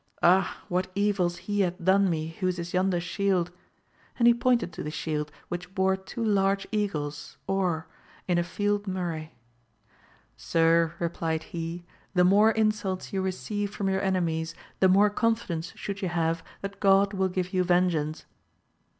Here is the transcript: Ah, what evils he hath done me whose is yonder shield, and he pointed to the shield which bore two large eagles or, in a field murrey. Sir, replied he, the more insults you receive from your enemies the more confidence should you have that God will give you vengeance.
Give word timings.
Ah, 0.23 0.57
what 0.67 0.87
evils 0.95 1.37
he 1.45 1.59
hath 1.59 1.77
done 1.77 2.09
me 2.09 2.29
whose 2.39 2.57
is 2.57 2.73
yonder 2.73 2.99
shield, 2.99 3.51
and 4.17 4.27
he 4.27 4.33
pointed 4.33 4.73
to 4.73 4.81
the 4.81 4.89
shield 4.89 5.31
which 5.47 5.75
bore 5.75 5.95
two 5.95 6.25
large 6.25 6.67
eagles 6.71 7.37
or, 7.45 7.85
in 8.27 8.39
a 8.39 8.43
field 8.43 8.87
murrey. 8.87 9.35
Sir, 10.35 10.95
replied 10.97 11.43
he, 11.43 11.85
the 12.15 12.23
more 12.25 12.49
insults 12.49 13.13
you 13.13 13.21
receive 13.21 13.75
from 13.75 13.89
your 13.91 14.01
enemies 14.01 14.55
the 14.79 14.89
more 14.89 15.11
confidence 15.11 15.71
should 15.75 16.01
you 16.01 16.09
have 16.09 16.43
that 16.61 16.79
God 16.79 17.13
will 17.13 17.29
give 17.29 17.53
you 17.53 17.63
vengeance. 17.63 18.25